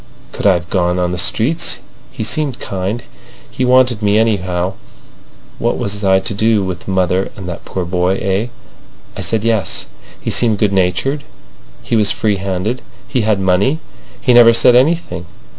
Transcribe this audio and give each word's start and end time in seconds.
Could 0.31 0.47
I've 0.47 0.67
gone 0.71 0.97
on 0.97 1.11
the 1.11 1.19
streets? 1.19 1.77
He 2.11 2.23
seemed 2.23 2.57
kind. 2.57 3.03
He 3.51 3.63
wanted 3.63 4.01
me, 4.01 4.17
anyhow. 4.17 4.73
What 5.59 5.77
was 5.77 6.03
I 6.03 6.19
to 6.19 6.33
do 6.33 6.63
with 6.63 6.87
mother 6.87 7.31
and 7.35 7.47
that 7.47 7.65
poor 7.65 7.85
boy? 7.85 8.15
Eh? 8.19 8.47
I 9.15 9.21
said 9.21 9.43
yes. 9.43 9.85
He 10.19 10.31
seemed 10.31 10.57
good 10.57 10.73
natured, 10.73 11.23
he 11.83 11.95
was 11.95 12.09
freehanded, 12.09 12.81
he 13.07 13.21
had 13.21 13.39
money, 13.39 13.77
he 14.19 14.33
never 14.33 14.53
said 14.53 14.75
anything. 14.75 15.27